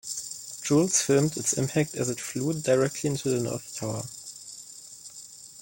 Jules 0.63 0.99
filmed 1.03 1.37
its 1.37 1.53
impact 1.53 1.93
as 1.93 2.09
it 2.09 2.19
flew 2.19 2.53
directly 2.59 3.07
into 3.11 3.29
the 3.29 3.39
North 3.39 3.75
Tower. 3.75 4.03